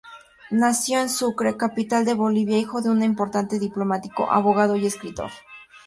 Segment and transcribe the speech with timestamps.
[0.63, 5.29] Nació en Sucre, capital de Bolivia, hijo de un importante diplomático, abogado y escritor.